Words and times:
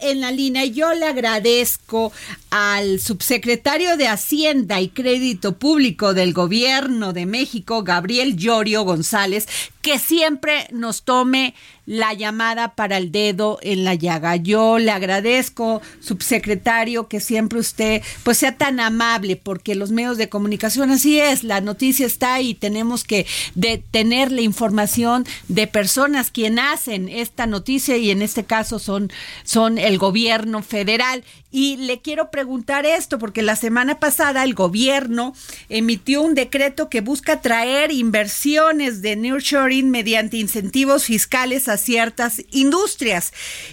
En 0.00 0.20
la 0.20 0.30
línea, 0.30 0.64
yo 0.64 0.92
le 0.94 1.06
agradezco 1.06 2.12
al 2.50 3.00
subsecretario 3.00 3.96
de 3.96 4.08
Hacienda 4.08 4.80
y 4.80 4.88
Crédito 4.88 5.56
Público 5.56 6.14
del 6.14 6.32
Gobierno 6.32 7.12
de 7.12 7.26
México, 7.26 7.82
Gabriel 7.84 8.36
Llorio 8.36 8.82
González, 8.82 9.46
que 9.82 9.98
siempre 9.98 10.66
nos 10.72 11.02
tome 11.02 11.54
la 11.86 12.12
llamada 12.12 12.74
para 12.76 12.98
el 12.98 13.10
dedo 13.10 13.58
en 13.62 13.84
la 13.84 13.94
llaga. 13.94 14.36
Yo 14.36 14.78
le 14.78 14.90
agradezco, 14.90 15.80
subsecretario, 16.00 17.08
que 17.08 17.18
siempre 17.18 17.58
usted 17.58 18.02
pues 18.22 18.38
sea 18.38 18.56
tan 18.56 18.78
amable, 18.78 19.36
porque 19.36 19.74
los 19.74 19.90
medios 19.90 20.16
de 20.16 20.28
comunicación 20.28 20.90
así 20.90 21.18
es, 21.18 21.42
la 21.42 21.60
noticia 21.60 22.06
está 22.06 22.34
ahí, 22.34 22.54
tenemos 22.54 23.04
que 23.04 23.26
tener 23.90 24.30
la 24.30 24.42
información 24.42 25.26
de 25.48 25.66
personas 25.66 26.30
quien 26.30 26.58
hacen 26.58 27.08
esta 27.08 27.46
noticia 27.46 27.96
y 27.96 28.10
en 28.10 28.22
este 28.22 28.44
caso 28.44 28.78
son, 28.78 29.10
son 29.44 29.69
el 29.78 29.98
gobierno 29.98 30.62
federal. 30.62 31.24
Y 31.50 31.76
le 31.76 32.00
quiero 32.00 32.30
preguntar 32.30 32.86
esto, 32.86 33.18
porque 33.18 33.42
la 33.42 33.56
semana 33.56 33.98
pasada 33.98 34.44
el 34.44 34.54
gobierno 34.54 35.34
emitió 35.68 36.22
un 36.22 36.34
decreto 36.34 36.88
que 36.88 37.00
busca 37.00 37.40
traer 37.40 37.92
inversiones 37.92 39.02
de 39.02 39.16
nurturing 39.16 39.90
mediante 39.90 40.36
incentivos 40.36 41.04
fiscales 41.04 41.68
a 41.68 41.76
ciertas 41.76 42.42
industrias. 42.50 43.32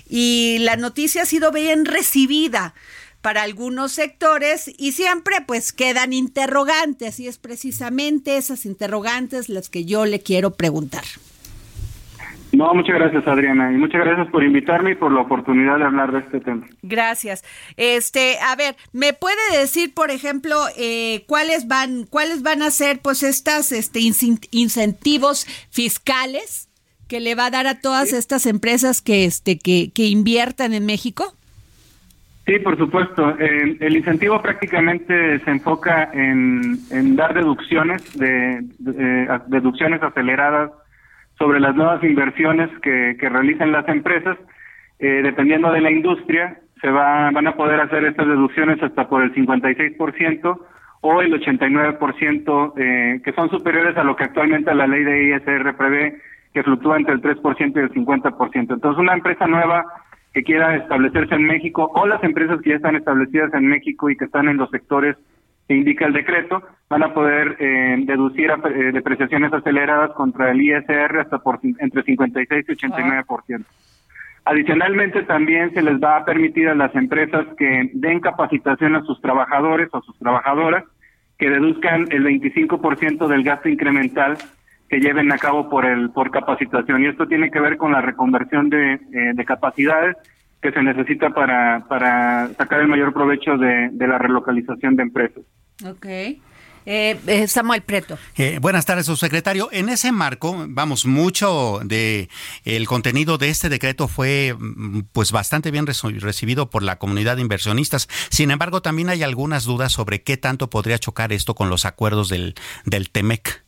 Y 0.09 0.58
la 0.59 0.75
noticia 0.75 1.23
ha 1.23 1.25
sido 1.25 1.52
bien 1.52 1.86
recibida 1.86 2.73
para 3.22 3.44
algunos 3.44 3.92
sectores 3.92 4.72
y 4.78 4.94
siempre 4.94 5.38
pues 5.45 5.73
quedan 5.73 6.14
interrogantes 6.14 7.20
y 7.20 7.28
es 7.28 7.38
precisamente 7.38 8.38
esas 8.38 8.66
interrogantes 8.66 9.50
las 9.50 9.70
que 9.70 9.86
yo 9.86 10.06
le 10.06 10.22
quiero 10.22 10.53
preguntar. 10.53 11.03
No, 12.53 12.73
muchas 12.73 12.95
gracias 12.95 13.28
Adriana 13.28 13.72
y 13.72 13.76
muchas 13.76 14.06
gracias 14.06 14.28
por 14.30 14.44
invitarme 14.44 14.92
y 14.92 14.95
por 14.95 15.12
la 15.12 15.22
oportunidad 15.22 15.78
de 15.78 15.84
hablar 15.84 16.12
de 16.12 16.20
este 16.20 16.40
tema. 16.40 16.66
Gracias. 16.81 17.44
Este, 17.76 18.38
a 18.40 18.56
ver, 18.56 18.76
¿me 18.94 19.14
puede 19.14 19.36
decir, 19.59 19.94
por 19.94 20.12
ejemplo, 20.12 20.56
eh, 20.78 21.23
cuáles 21.28 21.68
van, 21.68 22.06
cuáles 22.06 22.44
van 22.44 22.62
a 22.62 22.72
ser, 22.72 23.00
pues, 23.00 23.23
estas, 23.23 23.72
este, 23.72 24.00
incentivos 24.52 25.45
fiscales 25.70 26.70
que 27.08 27.20
le 27.20 27.36
va 27.36 27.48
a 27.48 27.52
dar 27.52 27.68
a 27.68 27.80
todas 27.81 28.14
estas 28.14 28.45
empresas 28.45 29.02
que, 29.02 29.25
este, 29.25 29.59
que, 29.59 29.92
que 29.94 30.06
inviertan 30.06 30.73
en 30.73 30.86
México? 30.86 31.34
Sí, 32.45 32.59
por 32.59 32.78
supuesto. 32.78 33.36
el 33.38 33.98
incentivo 33.98 34.42
prácticamente 34.42 35.40
se 35.44 35.52
enfoca 35.52 36.09
en, 36.14 36.80
en 36.92 37.18
dar 37.18 37.34
deducciones 37.34 38.02
de, 38.18 38.62
de 38.80 39.40
deducciones 39.48 40.02
aceleradas 40.02 40.72
sobre 41.38 41.60
las 41.60 41.76
nuevas 41.76 42.04
inversiones 42.04 42.70
que, 42.82 43.16
que 43.20 43.30
realicen 43.30 43.72
las 43.72 43.88
empresas. 43.88 44.38
Eh, 45.00 45.22
dependiendo 45.24 45.72
de 45.72 45.82
la 45.82 45.92
industria, 45.92 46.60
se 46.82 46.90
va, 46.90 47.30
van 47.32 47.48
a 47.48 47.56
poder 47.56 47.80
hacer 47.80 48.06
estas 48.06 48.28
deducciones 48.28 48.82
hasta 48.82 49.08
por 49.08 49.24
el 49.24 49.34
56% 49.34 50.60
o 51.02 51.22
el 51.22 51.34
89%, 51.34 52.74
eh, 52.78 53.22
que 53.24 53.34
son 53.34 53.50
superiores 53.50 53.96
a 53.97 54.03
lo 54.03 54.16
que 54.16 54.24
actualmente 54.24 54.74
la 54.74 54.88
ley 54.88 55.03
de 55.03 55.30
ISR 55.30 55.76
prevé, 55.76 56.20
que 56.53 56.64
fluctúa 56.64 56.97
entre 56.97 57.14
el 57.14 57.22
3% 57.22 57.76
y 57.76 57.80
el 57.80 57.92
50%. 57.92 58.74
Entonces, 58.74 59.00
una 59.00 59.14
empresa 59.14 59.46
nueva 59.46 59.86
que 60.34 60.44
quiera 60.44 60.76
establecerse 60.76 61.36
en 61.36 61.44
México 61.44 61.92
o 61.94 62.08
las 62.08 62.24
empresas 62.24 62.59
que 62.62 62.72
ya 62.72 62.76
están 62.78 62.96
establecidas 62.96 63.53
en 63.53 63.68
México 63.68 64.09
y 64.09 64.18
que 64.18 64.26
están 64.26 64.47
en 64.47 64.58
los 64.58 64.70
sectores 64.70 65.16
que 65.67 65.75
indica 65.75 66.05
el 66.05 66.13
decreto, 66.13 66.63
van 66.89 67.03
a 67.03 67.13
poder 67.13 67.57
eh, 67.59 67.97
deducir 68.05 68.50
eh, 68.50 68.91
depreciaciones 68.94 69.51
aceleradas 69.51 70.11
contra 70.11 70.51
el 70.51 70.61
ISR 70.61 71.19
hasta 71.19 71.39
por 71.39 71.59
entre 71.61 72.03
56 72.03 72.66
y 72.67 72.72
89%. 72.72 73.66
Adicionalmente, 74.45 75.23
también 75.23 75.73
se 75.73 75.81
les 75.81 76.01
va 76.01 76.17
a 76.17 76.25
permitir 76.25 76.69
a 76.69 76.75
las 76.75 76.95
empresas 76.95 77.45
que 77.57 77.89
den 77.94 78.22
capacitación 78.22 78.95
a 78.95 79.01
sus 79.01 79.19
trabajadores 79.19 79.89
o 79.91 80.01
sus 80.01 80.17
trabajadoras 80.19 80.85
que 81.38 81.50
deduzcan 81.50 82.07
el 82.11 82.23
25% 82.23 83.28
del 83.28 83.44
gasto 83.44 83.67
incremental 83.67 84.38
que 84.89 85.01
lleven 85.01 85.34
a 85.34 85.38
cabo 85.38 85.69
por 85.69 85.85
el 85.85 86.11
por 86.11 86.31
capacitación 86.31 87.03
y 87.03 87.07
esto 87.07 87.28
tiene 87.28 87.51
que 87.51 87.59
ver 87.59 87.75
con 87.75 87.91
la 87.91 88.01
reconversión 88.01 88.69
de, 88.69 88.94
eh, 88.94 88.99
de 89.34 89.45
capacidades 89.45 90.16
que 90.61 90.72
se 90.72 90.81
necesita 90.81 91.31
para, 91.31 91.85
para 91.88 92.47
sacar 92.57 92.79
el 92.79 92.88
mayor 92.88 93.13
provecho 93.13 93.57
de, 93.57 93.89
de 93.91 94.07
la 94.07 94.17
relocalización 94.17 94.95
de 94.95 95.03
empresas. 95.03 95.44
Ok. 95.86 96.06
Eh, 96.90 97.18
eh, 97.28 97.48
Samuel 97.48 97.82
Preto. 97.82 98.18
Eh, 98.38 98.60
buenas 98.62 98.86
tardes, 98.86 99.08
subsecretario. 99.08 99.68
En 99.74 99.90
ese 99.90 100.14
marco, 100.14 100.56
vamos, 100.70 101.06
mucho 101.06 101.82
de 101.84 102.30
el 102.64 102.88
contenido 102.88 103.38
de 103.38 103.50
este 103.50 103.68
decreto 103.68 104.08
fue 104.08 104.56
mm, 104.58 105.02
pues 105.12 105.34
bastante 105.34 105.70
bien 105.70 105.86
recibido 105.86 106.70
por 106.70 106.84
la 106.84 106.98
comunidad 106.98 107.36
de 107.36 107.42
inversionistas. 107.42 108.08
Sin 108.30 108.52
embargo, 108.52 108.82
también 108.82 109.10
hay 109.10 109.22
algunas 109.22 109.66
dudas 109.66 109.92
sobre 109.92 110.24
qué 110.24 110.38
tanto 110.38 110.70
podría 110.70 110.98
chocar 110.98 111.34
esto 111.34 111.56
con 111.56 111.70
los 111.70 111.86
acuerdos 111.86 112.30
del, 112.30 112.56
del 112.86 113.09
TEMEC. 113.09 113.66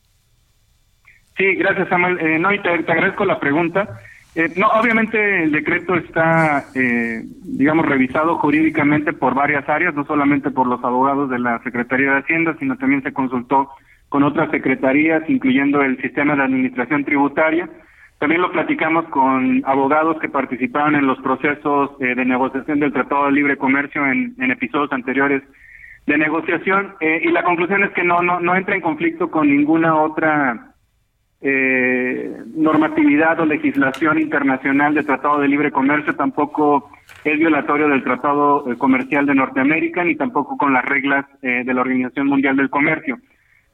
Sí, 1.36 1.54
gracias, 1.56 1.90
Samuel. 1.90 2.18
Eh, 2.20 2.38
no, 2.38 2.54
y 2.54 2.62
te 2.62 2.70
agradezco 2.70 3.26
la 3.26 3.38
pregunta. 3.38 4.00
Eh, 4.36 4.48
no, 4.56 4.68
obviamente 4.68 5.42
el 5.42 5.50
decreto 5.50 5.96
está, 5.96 6.66
eh, 6.74 7.22
digamos, 7.42 7.84
revisado 7.86 8.36
jurídicamente 8.38 9.12
por 9.12 9.34
varias 9.34 9.68
áreas, 9.68 9.94
no 9.94 10.04
solamente 10.04 10.52
por 10.52 10.68
los 10.68 10.82
abogados 10.84 11.30
de 11.30 11.40
la 11.40 11.60
Secretaría 11.64 12.12
de 12.12 12.18
Hacienda, 12.20 12.54
sino 12.60 12.76
también 12.76 13.02
se 13.02 13.12
consultó 13.12 13.70
con 14.08 14.22
otras 14.22 14.50
secretarías, 14.50 15.28
incluyendo 15.28 15.82
el 15.82 16.00
sistema 16.00 16.36
de 16.36 16.44
administración 16.44 17.04
tributaria. 17.04 17.68
También 18.18 18.42
lo 18.42 18.52
platicamos 18.52 19.06
con 19.06 19.62
abogados 19.66 20.18
que 20.20 20.28
participaron 20.28 20.94
en 20.94 21.06
los 21.06 21.18
procesos 21.20 21.90
eh, 22.00 22.14
de 22.14 22.24
negociación 22.24 22.78
del 22.78 22.92
Tratado 22.92 23.26
de 23.26 23.32
Libre 23.32 23.56
Comercio 23.56 24.06
en, 24.06 24.34
en 24.38 24.50
episodios 24.52 24.92
anteriores 24.92 25.42
de 26.06 26.18
negociación, 26.18 26.94
y 27.00 27.30
la 27.30 27.44
conclusión 27.44 27.84
es 27.84 27.90
que 27.90 28.02
no, 28.02 28.20
no, 28.20 28.40
no 28.40 28.56
entra 28.56 28.74
en 28.74 28.80
conflicto 28.80 29.30
con 29.30 29.46
ninguna 29.46 29.94
otra 29.94 30.69
eh, 31.42 32.36
normatividad 32.54 33.40
o 33.40 33.46
legislación 33.46 34.20
internacional 34.20 34.94
de 34.94 35.04
Tratado 35.04 35.40
de 35.40 35.48
Libre 35.48 35.70
Comercio, 35.70 36.14
tampoco 36.14 36.90
es 37.24 37.38
violatorio 37.38 37.88
del 37.88 38.04
Tratado 38.04 38.70
eh, 38.70 38.76
Comercial 38.76 39.26
de 39.26 39.34
Norteamérica, 39.34 40.04
ni 40.04 40.16
tampoco 40.16 40.56
con 40.56 40.72
las 40.72 40.84
reglas 40.84 41.26
eh, 41.42 41.62
de 41.64 41.74
la 41.74 41.82
Organización 41.82 42.26
Mundial 42.26 42.56
del 42.56 42.70
Comercio. 42.70 43.18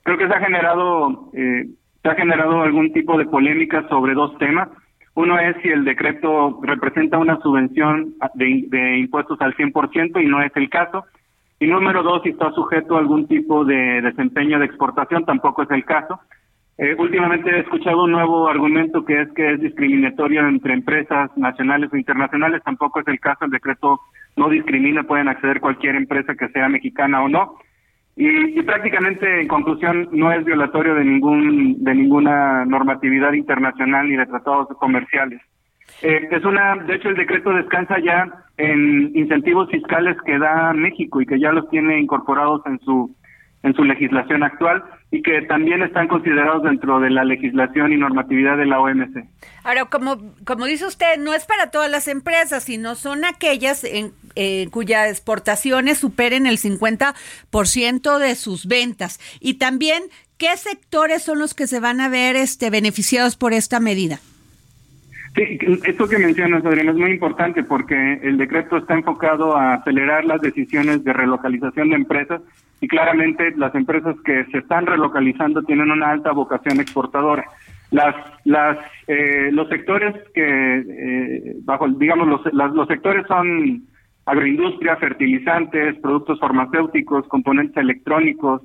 Creo 0.03 0.19
que 0.19 0.26
se 0.26 0.34
ha 0.34 0.41
generado, 0.41 1.31
eh, 1.34 1.66
se 2.03 2.09
ha 2.09 2.15
generado 2.15 2.62
algún 2.62 2.93
tipo 2.93 3.19
de 3.19 3.26
polémica 3.26 3.87
sobre 3.88 4.15
dos 4.15 4.37
temas. 4.38 4.69
Uno 5.15 5.38
es 5.38 5.56
si 5.62 5.69
el 5.69 5.84
decreto 5.84 6.60
representa 6.62 7.19
una 7.19 7.41
subvención 7.41 8.15
de, 8.34 8.99
impuestos 8.99 9.41
al 9.41 9.56
100% 9.56 10.22
y 10.22 10.26
no 10.26 10.43
es 10.43 10.53
el 10.56 10.69
caso. 10.69 11.05
Y 11.59 11.66
número 11.66 12.03
dos, 12.03 12.22
si 12.22 12.31
está 12.31 12.53
sujeto 12.53 12.97
a 12.97 13.00
algún 13.00 13.26
tipo 13.26 13.65
de 13.65 14.03
desempeño 14.03 14.59
de 14.59 14.66
exportación, 14.66 15.25
tampoco 15.25 15.62
es 15.62 15.71
el 15.71 15.84
caso. 15.84 16.21
Eh, 16.78 16.94
últimamente 16.98 17.50
he 17.50 17.60
escuchado 17.60 18.04
un 18.04 18.12
nuevo 18.12 18.48
argumento 18.48 19.04
que 19.04 19.22
es 19.22 19.32
que 19.32 19.54
es 19.54 19.60
discriminatorio 19.60 20.47
entre 20.47 20.75
empresas 20.75 21.31
nacionales 21.37 21.90
o 21.93 21.96
internacionales. 21.96 22.62
Tampoco 22.64 23.00
es 23.00 23.08
el 23.08 23.19
caso. 23.19 23.46
El 23.46 23.50
decreto 23.50 24.00
no 24.37 24.50
discrimina, 24.50 25.05
pueden 25.05 25.28
acceder 25.28 25.61
cualquier 25.61 25.96
empresa 25.96 26.34
que 26.34 26.49
sea 26.49 26.69
mexicana 26.69 27.23
o 27.23 27.28
no. 27.28 27.58
Y, 28.19 28.62
prácticamente, 28.62 29.43
en 29.43 29.49
conclusión, 29.49 30.08
no 30.12 30.32
es 30.32 30.43
violatorio 30.44 30.94
de 30.94 31.05
ningún 31.05 31.84
de 31.84 31.94
ninguna 31.94 32.64
normatividad 32.64 33.32
internacional 33.32 34.08
ni 34.08 34.17
de 34.17 34.26
tratados 34.26 34.69
comerciales. 34.79 35.40
Eh, 36.02 36.29
es 36.31 36.44
una, 36.44 36.76
de 36.76 36.94
hecho, 36.94 37.11
el 37.11 37.17
decreto 37.17 37.50
descansa 37.52 37.99
ya 37.99 38.26
en 38.56 39.12
incentivos 39.14 39.70
fiscales 39.70 40.17
que 40.25 40.38
da 40.38 40.72
México 40.72 41.20
y 41.20 41.26
que 41.26 41.38
ya 41.38 41.52
los 41.52 41.69
tiene 41.69 42.00
incorporados 42.00 42.62
en 42.67 42.79
su 42.81 43.14
en 43.62 43.75
su 43.75 43.84
legislación 43.84 44.43
actual 44.43 44.82
y 45.17 45.23
que 45.23 45.43
también 45.43 45.83
están 45.83 46.09
considerados 46.09 46.63
dentro 46.63 47.01
de 47.01 47.09
la 47.09 47.25
legislación 47.25 47.93
y 47.93 47.97
normatividad 47.97 48.59
de 48.59 48.67
la 48.67 48.81
OMC. 48.81 49.25
Ahora, 49.65 49.87
como, 49.87 50.35
como 50.45 50.67
dice 50.67 50.85
usted, 50.87 51.17
no 51.19 51.33
es 51.33 51.47
para 51.47 51.71
todas 51.71 51.91
las 51.91 52.07
empresas, 52.07 52.65
sino 52.65 52.95
son 52.95 53.25
aquellas 53.25 53.85
en, 53.85 54.13
eh, 54.35 54.69
cuyas 54.71 55.09
exportaciones 55.09 55.99
superen 55.99 56.47
el 56.47 56.59
50% 56.59 58.19
de 58.19 58.35
sus 58.35 58.67
ventas. 58.67 59.19
Y 59.41 59.55
también, 59.55 60.03
¿qué 60.37 60.55
sectores 60.57 61.23
son 61.23 61.39
los 61.39 61.55
que 61.55 61.67
se 61.67 61.81
van 61.81 62.03
a 62.03 62.11
ver 62.11 62.37
este, 62.37 62.69
beneficiados 62.69 63.37
por 63.37 63.55
esta 63.55 63.81
medida? 63.81 64.21
Sí, 65.35 65.59
esto 65.85 66.09
que 66.09 66.19
mencionas, 66.19 66.65
Adrián, 66.65 66.91
es 66.91 66.97
muy 66.97 67.11
importante 67.11 67.63
porque 67.63 68.21
el 68.23 68.37
decreto 68.37 68.77
está 68.79 68.95
enfocado 68.95 69.57
a 69.57 69.75
acelerar 69.75 70.25
las 70.27 70.41
decisiones 70.43 71.05
de 71.05 71.13
relocalización 71.13 71.91
de 71.91 71.97
empresas 71.97 72.43
y 72.81 72.88
claramente 72.88 73.52
las 73.56 73.75
empresas 73.75 74.17
que 74.25 74.44
se 74.46 74.58
están 74.58 74.87
relocalizando 74.87 75.62
tienen 75.62 75.90
una 75.90 76.11
alta 76.11 76.32
vocación 76.32 76.81
exportadora. 76.81 77.44
Las, 77.90 78.14
las, 78.44 78.78
eh, 79.06 79.50
los 79.52 79.69
sectores 79.69 80.14
que, 80.34 80.84
eh, 80.88 81.56
bajo, 81.62 81.88
digamos, 81.88 82.28
los, 82.28 82.52
los 82.52 82.88
sectores 82.88 83.26
son 83.26 83.82
agroindustria, 84.26 84.96
fertilizantes, 84.96 85.96
productos 86.00 86.40
farmacéuticos, 86.40 87.28
componentes 87.28 87.76
electrónicos, 87.76 88.62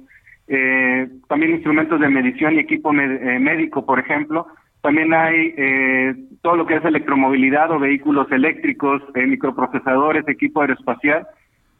eh, 0.47 1.07
también 1.29 1.51
instrumentos 1.51 1.99
de 1.99 2.09
medición 2.09 2.55
y 2.55 2.59
equipo 2.59 2.91
médico, 2.91 3.85
por 3.85 3.99
ejemplo, 3.99 4.47
también 4.81 5.13
hay 5.13 5.53
eh, 5.55 6.15
todo 6.41 6.55
lo 6.55 6.65
que 6.65 6.75
es 6.75 6.85
electromovilidad 6.85 7.71
o 7.71 7.79
vehículos 7.79 8.31
eléctricos, 8.31 9.01
eh, 9.13 9.27
microprocesadores, 9.27 10.27
equipo 10.27 10.61
aeroespacial 10.61 11.27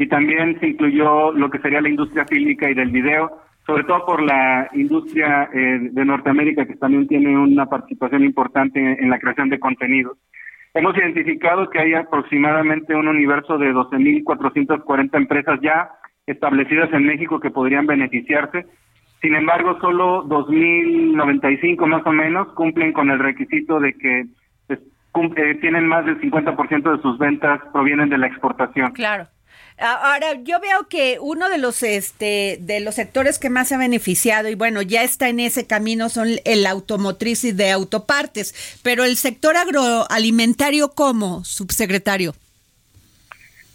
y 0.01 0.07
también 0.07 0.59
se 0.59 0.69
incluyó 0.69 1.31
lo 1.31 1.51
que 1.51 1.59
sería 1.59 1.80
la 1.80 1.89
industria 1.89 2.25
fílmica 2.25 2.68
y 2.68 2.74
del 2.74 2.89
video, 2.89 3.38
sobre 3.68 3.83
todo 3.83 4.03
por 4.03 4.24
la 4.24 4.68
industria 4.74 5.48
eh, 5.53 5.77
de 5.92 6.06
Norteamérica 6.06 6.65
que 6.65 6.75
también 6.75 7.07
tiene 7.07 7.38
una 7.38 7.68
participación 7.68 8.24
importante 8.24 8.80
en, 8.80 9.09
la 9.12 9.19
creación 9.19 9.50
de 9.50 9.59
contenidos. 9.59 10.18
Hemos 10.74 10.98
identificado 10.98 11.69
que 11.69 11.77
hay 11.77 11.94
aproximadamente 11.94 12.95
un 12.95 13.09
universo 13.09 13.59
de 13.59 13.71
12.440 13.71 15.15
empresas 15.15 15.59
ya 15.62 15.92
establecidas 16.25 16.92
en 16.94 17.06
México 17.06 17.39
que 17.39 17.51
podrían 17.51 17.86
beneficiarse 17.86 18.65
sin 19.21 19.36
embargo, 19.36 19.77
solo 19.80 20.25
2.095 20.25 21.86
más 21.86 22.03
o 22.07 22.12
menos 22.12 22.48
cumplen 22.53 22.92
con 22.92 23.12
el 23.12 23.19
requisito 23.19 23.80
de 23.80 23.94
que 23.94 24.25
pues, 24.65 24.80
eh, 25.38 25.56
tienen 25.62 25.86
más 25.86 26.07
del 26.07 26.19
50% 26.19 26.92
de 26.92 27.01
sus 27.03 27.19
ventas 27.19 27.62
provienen 27.71 28.09
de 28.09 28.18
la 28.18 28.25
exportación. 28.25 28.94
Claro. 28.94 29.27
Ahora, 29.81 30.33
yo 30.44 30.60
veo 30.60 30.88
que 30.88 31.18
uno 31.19 31.50
de 31.50 31.57
los 31.57 31.81
este 31.81 32.60
de 32.62 32.81
los 32.81 32.95
sectores 32.95 33.39
que 33.39 33.50
más 33.50 33.68
se 33.68 33.75
ha 33.75 33.78
beneficiado 33.80 34.48
y 34.48 34.54
bueno, 34.54 34.83
ya 34.83 35.01
está 35.01 35.28
en 35.28 35.39
ese 35.39 35.66
camino 35.66 36.10
son 36.10 36.28
el 36.45 36.68
automotriz 36.68 37.44
y 37.45 37.51
de 37.51 37.72
autopartes, 37.72 38.80
pero 38.83 39.04
el 39.04 39.16
sector 39.16 39.57
agroalimentario 39.57 40.89
¿cómo, 40.89 41.44
subsecretario? 41.44 42.36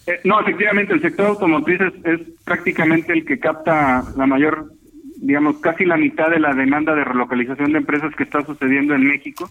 Eh, 0.06 0.20
no, 0.22 0.40
efectivamente, 0.40 0.92
el 0.92 1.02
sector 1.02 1.26
automotriz 1.26 1.80
es, 2.04 2.20
prácticamente 2.44 3.12
el 3.12 3.24
que 3.24 3.40
capta 3.40 4.04
la 4.16 4.26
mayor 4.26 4.72
digamos, 5.18 5.56
casi 5.58 5.84
la 5.84 5.96
mitad 5.96 6.30
de 6.30 6.38
la 6.38 6.54
demanda 6.54 6.94
de 6.94 7.02
relocalización 7.02 7.72
de 7.72 7.78
empresas 7.78 8.14
que 8.14 8.22
está 8.22 8.44
sucediendo 8.44 8.94
en 8.94 9.06
México. 9.06 9.50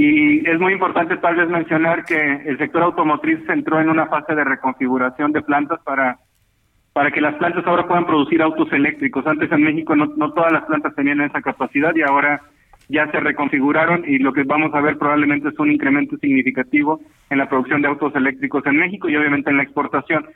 Y 0.00 0.48
es 0.48 0.60
muy 0.60 0.74
importante 0.74 1.16
tal 1.16 1.34
vez 1.34 1.48
mencionar 1.48 2.04
que 2.04 2.14
el 2.14 2.56
sector 2.56 2.84
automotriz 2.84 3.40
entró 3.48 3.80
en 3.80 3.90
una 3.90 4.06
fase 4.06 4.32
de 4.32 4.44
reconfiguración 4.44 5.32
de 5.32 5.42
plantas 5.42 5.80
para, 5.82 6.20
para 6.92 7.10
que 7.10 7.20
las 7.20 7.34
plantas 7.34 7.66
ahora 7.66 7.88
puedan 7.88 8.06
producir 8.06 8.40
autos 8.40 8.72
eléctricos. 8.72 9.26
Antes 9.26 9.50
en 9.50 9.64
México 9.64 9.96
no, 9.96 10.06
no 10.16 10.32
todas 10.32 10.52
las 10.52 10.66
plantas 10.66 10.94
tenían 10.94 11.22
esa 11.22 11.42
capacidad 11.42 11.92
y 11.96 12.02
ahora 12.02 12.40
ya 12.88 13.10
se 13.10 13.18
reconfiguraron 13.18 14.04
y 14.06 14.20
lo 14.20 14.32
que 14.32 14.44
vamos 14.44 14.72
a 14.72 14.80
ver 14.80 14.98
probablemente 14.98 15.48
es 15.48 15.58
un 15.58 15.72
incremento 15.72 16.16
significativo 16.18 17.00
en 17.28 17.38
la 17.38 17.48
producción 17.48 17.82
de 17.82 17.88
autos 17.88 18.14
eléctricos 18.14 18.64
en 18.66 18.76
México 18.76 19.08
y 19.08 19.16
obviamente 19.16 19.50
en 19.50 19.56
la 19.56 19.64
exportación. 19.64 20.26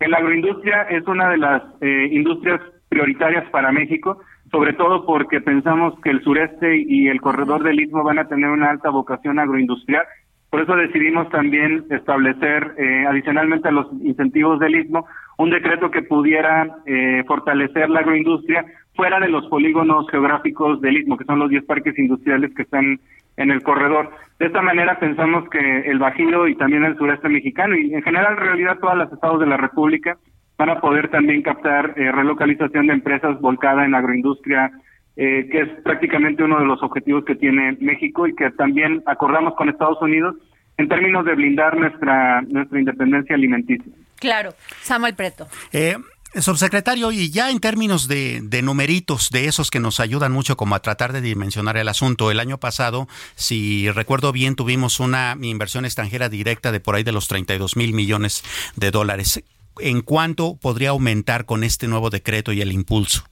En 0.00 0.10
la 0.10 0.16
agroindustria 0.16 0.82
es 0.90 1.06
una 1.06 1.30
de 1.30 1.38
las 1.38 1.62
eh, 1.80 2.08
industrias 2.10 2.60
prioritarias 2.88 3.48
para 3.50 3.70
México, 3.70 4.20
sobre 4.52 4.74
todo 4.74 5.06
porque 5.06 5.40
pensamos 5.40 5.98
que 6.00 6.10
el 6.10 6.22
sureste 6.22 6.76
y 6.76 7.08
el 7.08 7.22
corredor 7.22 7.62
del 7.62 7.80
Istmo 7.80 8.04
van 8.04 8.18
a 8.18 8.28
tener 8.28 8.50
una 8.50 8.68
alta 8.70 8.90
vocación 8.90 9.38
agroindustrial. 9.38 10.04
Por 10.50 10.60
eso 10.60 10.76
decidimos 10.76 11.30
también 11.30 11.86
establecer, 11.88 12.74
eh, 12.76 13.06
adicionalmente 13.08 13.68
a 13.68 13.72
los 13.72 13.90
incentivos 14.02 14.60
del 14.60 14.76
Istmo, 14.76 15.06
un 15.38 15.48
decreto 15.48 15.90
que 15.90 16.02
pudiera 16.02 16.68
eh, 16.84 17.24
fortalecer 17.26 17.88
la 17.88 18.00
agroindustria 18.00 18.66
fuera 18.94 19.18
de 19.18 19.30
los 19.30 19.46
polígonos 19.46 20.06
geográficos 20.10 20.82
del 20.82 20.98
Istmo, 20.98 21.16
que 21.16 21.24
son 21.24 21.38
los 21.38 21.48
10 21.48 21.64
parques 21.64 21.98
industriales 21.98 22.54
que 22.54 22.62
están 22.62 23.00
en 23.38 23.50
el 23.50 23.62
corredor. 23.62 24.10
De 24.38 24.46
esta 24.46 24.60
manera 24.60 24.98
pensamos 24.98 25.48
que 25.48 25.80
el 25.90 25.98
Bajío 25.98 26.46
y 26.46 26.56
también 26.56 26.84
el 26.84 26.98
sureste 26.98 27.30
mexicano 27.30 27.74
y 27.74 27.94
en 27.94 28.02
general 28.02 28.34
en 28.34 28.44
realidad 28.44 28.78
todos 28.78 28.98
los 28.98 29.10
estados 29.10 29.40
de 29.40 29.46
la 29.46 29.56
República 29.56 30.18
van 30.62 30.76
a 30.76 30.80
poder 30.80 31.10
también 31.10 31.42
captar 31.42 31.92
eh, 31.96 32.12
relocalización 32.12 32.86
de 32.86 32.92
empresas 32.92 33.40
volcada 33.40 33.84
en 33.84 33.96
agroindustria, 33.96 34.70
eh, 35.16 35.48
que 35.50 35.62
es 35.62 35.68
prácticamente 35.82 36.44
uno 36.44 36.60
de 36.60 36.66
los 36.66 36.80
objetivos 36.84 37.24
que 37.24 37.34
tiene 37.34 37.76
México 37.80 38.28
y 38.28 38.34
que 38.36 38.48
también 38.52 39.02
acordamos 39.06 39.54
con 39.56 39.68
Estados 39.68 40.00
Unidos 40.00 40.36
en 40.78 40.88
términos 40.88 41.24
de 41.24 41.34
blindar 41.34 41.76
nuestra 41.76 42.42
nuestra 42.42 42.78
independencia 42.78 43.34
alimenticia. 43.34 43.92
Claro, 44.20 44.50
Samuel 44.82 45.14
Preto. 45.16 45.48
Eh, 45.72 45.96
Subsecretario, 46.36 47.10
y 47.10 47.30
ya 47.30 47.50
en 47.50 47.58
términos 47.58 48.06
de, 48.06 48.40
de, 48.42 48.62
numeritos, 48.62 49.30
de 49.30 49.46
esos 49.46 49.68
que 49.68 49.80
nos 49.80 49.98
ayudan 49.98 50.30
mucho 50.30 50.56
como 50.56 50.76
a 50.76 50.80
tratar 50.80 51.12
de 51.12 51.20
dimensionar 51.20 51.76
el 51.76 51.88
asunto, 51.88 52.30
el 52.30 52.38
año 52.38 52.58
pasado, 52.58 53.08
si 53.34 53.90
recuerdo 53.90 54.30
bien, 54.30 54.54
tuvimos 54.54 55.00
una 55.00 55.36
inversión 55.42 55.84
extranjera 55.84 56.28
directa 56.28 56.70
de 56.70 56.78
por 56.78 56.94
ahí 56.94 57.02
de 57.02 57.12
los 57.12 57.26
32 57.26 57.76
mil 57.76 57.92
millones 57.92 58.44
de 58.76 58.92
dólares. 58.92 59.42
¿En 59.80 60.02
cuánto 60.02 60.56
podría 60.60 60.90
aumentar 60.90 61.44
con 61.44 61.64
este 61.64 61.88
nuevo 61.88 62.10
decreto 62.10 62.52
y 62.52 62.60
el 62.60 62.72
impulso? 62.72 63.24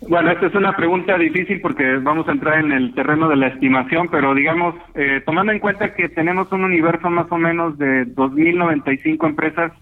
Bueno, 0.00 0.30
esta 0.30 0.46
es 0.46 0.54
una 0.54 0.76
pregunta 0.76 1.18
difícil 1.18 1.60
porque 1.60 1.96
vamos 1.96 2.28
a 2.28 2.32
entrar 2.32 2.60
en 2.60 2.72
el 2.72 2.94
terreno 2.94 3.28
de 3.28 3.36
la 3.36 3.48
estimación, 3.48 4.08
pero 4.08 4.34
digamos, 4.34 4.76
eh, 4.94 5.22
tomando 5.26 5.52
en 5.52 5.58
cuenta 5.58 5.92
que 5.94 6.08
tenemos 6.08 6.50
un 6.52 6.64
universo 6.64 7.10
más 7.10 7.26
o 7.30 7.36
menos 7.36 7.76
de 7.78 8.06
2.095 8.14 9.26
empresas 9.26 9.72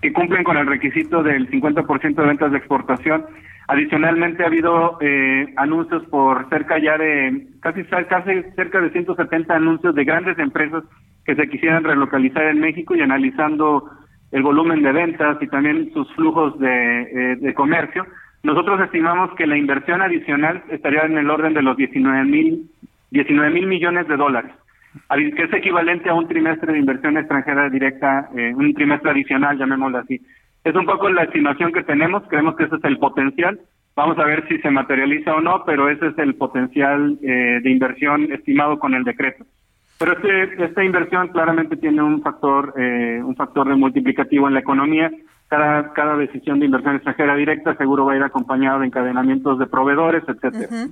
que 0.00 0.12
cumplen 0.12 0.44
con 0.44 0.56
el 0.56 0.66
requisito 0.66 1.22
del 1.22 1.50
50% 1.50 2.14
de 2.14 2.26
ventas 2.26 2.52
de 2.52 2.58
exportación. 2.58 3.24
Adicionalmente 3.66 4.44
ha 4.44 4.46
habido 4.46 4.98
eh, 5.00 5.52
anuncios 5.56 6.04
por 6.04 6.48
cerca 6.50 6.78
ya 6.78 6.96
de 6.96 7.48
casi 7.60 7.82
casi 7.84 8.42
cerca 8.54 8.80
de 8.80 8.90
170 8.90 9.54
anuncios 9.54 9.94
de 9.94 10.04
grandes 10.04 10.38
empresas 10.38 10.84
que 11.24 11.34
se 11.34 11.48
quisieran 11.48 11.82
relocalizar 11.82 12.44
en 12.44 12.60
México 12.60 12.94
y 12.94 13.00
analizando 13.00 13.90
el 14.34 14.42
volumen 14.42 14.82
de 14.82 14.92
ventas 14.92 15.38
y 15.40 15.46
también 15.46 15.90
sus 15.94 16.12
flujos 16.14 16.58
de, 16.58 17.02
eh, 17.02 17.36
de 17.36 17.54
comercio. 17.54 18.04
Nosotros 18.42 18.78
estimamos 18.82 19.34
que 19.36 19.46
la 19.46 19.56
inversión 19.56 20.02
adicional 20.02 20.62
estaría 20.68 21.04
en 21.04 21.16
el 21.16 21.30
orden 21.30 21.54
de 21.54 21.62
los 21.62 21.76
19 21.76 22.24
mil 22.24 22.70
19 23.10 23.50
mil 23.50 23.66
millones 23.66 24.08
de 24.08 24.16
dólares 24.16 24.52
que 25.36 25.42
es 25.44 25.52
equivalente 25.52 26.08
a 26.08 26.14
un 26.14 26.28
trimestre 26.28 26.72
de 26.72 26.78
inversión 26.78 27.16
extranjera 27.16 27.68
directa, 27.68 28.28
eh, 28.36 28.52
un 28.54 28.72
trimestre 28.74 29.10
adicional, 29.10 29.58
llamémoslo 29.58 29.98
así. 29.98 30.20
Es 30.62 30.74
un 30.74 30.86
poco 30.86 31.08
la 31.10 31.24
estimación 31.24 31.72
que 31.72 31.82
tenemos, 31.82 32.22
creemos 32.28 32.56
que 32.56 32.64
ese 32.64 32.76
es 32.76 32.84
el 32.84 32.98
potencial. 32.98 33.60
Vamos 33.96 34.18
a 34.18 34.24
ver 34.24 34.46
si 34.48 34.58
se 34.58 34.70
materializa 34.70 35.34
o 35.34 35.40
no, 35.40 35.64
pero 35.64 35.88
ese 35.88 36.08
es 36.08 36.18
el 36.18 36.34
potencial 36.34 37.18
eh, 37.22 37.60
de 37.62 37.70
inversión 37.70 38.32
estimado 38.32 38.78
con 38.78 38.94
el 38.94 39.04
decreto. 39.04 39.44
Pero 39.98 40.12
este, 40.12 40.64
esta 40.64 40.84
inversión 40.84 41.28
claramente 41.28 41.76
tiene 41.76 42.02
un 42.02 42.22
factor, 42.22 42.74
eh, 42.76 43.20
un 43.24 43.36
factor 43.36 43.68
de 43.68 43.76
multiplicativo 43.76 44.48
en 44.48 44.54
la 44.54 44.60
economía. 44.60 45.10
Cada, 45.48 45.92
cada 45.92 46.16
decisión 46.16 46.58
de 46.58 46.66
inversión 46.66 46.96
extranjera 46.96 47.36
directa 47.36 47.76
seguro 47.76 48.06
va 48.06 48.14
a 48.14 48.16
ir 48.16 48.22
acompañado 48.22 48.80
de 48.80 48.86
encadenamientos 48.86 49.58
de 49.58 49.66
proveedores, 49.66 50.24
etcétera. 50.26 50.88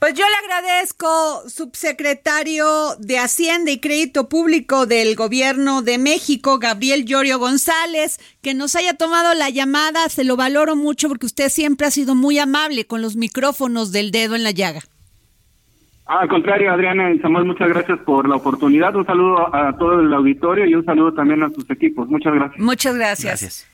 Pues 0.00 0.14
yo 0.14 0.24
le 0.26 0.34
agradezco, 0.54 1.42
subsecretario 1.46 2.96
de 2.98 3.18
Hacienda 3.18 3.70
y 3.70 3.80
Crédito 3.80 4.30
Público 4.30 4.86
del 4.86 5.14
Gobierno 5.14 5.82
de 5.82 5.98
México, 5.98 6.58
Gabriel 6.58 7.04
Llorio 7.04 7.38
González, 7.38 8.18
que 8.40 8.54
nos 8.54 8.76
haya 8.76 8.94
tomado 8.94 9.34
la 9.34 9.50
llamada. 9.50 10.08
Se 10.08 10.24
lo 10.24 10.36
valoro 10.36 10.74
mucho 10.74 11.08
porque 11.08 11.26
usted 11.26 11.50
siempre 11.50 11.86
ha 11.86 11.90
sido 11.90 12.14
muy 12.14 12.38
amable 12.38 12.86
con 12.86 13.02
los 13.02 13.16
micrófonos 13.16 13.92
del 13.92 14.10
dedo 14.10 14.36
en 14.36 14.42
la 14.42 14.52
llaga. 14.52 14.80
Al 16.18 16.28
contrario, 16.28 16.72
Adriana 16.72 17.12
y 17.12 17.20
Samuel, 17.20 17.44
muchas 17.44 17.68
gracias 17.68 17.98
por 18.00 18.28
la 18.28 18.36
oportunidad. 18.36 18.94
Un 18.96 19.06
saludo 19.06 19.54
a 19.54 19.76
todo 19.78 20.00
el 20.00 20.12
auditorio 20.12 20.66
y 20.66 20.74
un 20.74 20.84
saludo 20.84 21.14
también 21.14 21.42
a 21.42 21.50
sus 21.50 21.70
equipos. 21.70 22.08
Muchas 22.08 22.34
gracias. 22.34 22.60
Muchas 22.60 22.96
gracias. 22.96 23.69